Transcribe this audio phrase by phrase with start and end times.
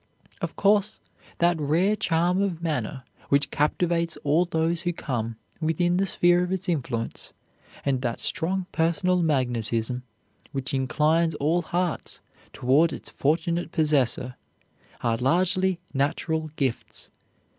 [0.41, 0.99] Of course,
[1.37, 6.51] that rare charm of manner which captivates all those who come within the sphere of
[6.51, 7.33] its influence,
[7.85, 10.01] and that strong personal magnetism
[10.53, 12.19] which inclines all hearts
[12.51, 14.37] toward its fortunate possessor,
[15.01, 17.11] are largely natural gifts.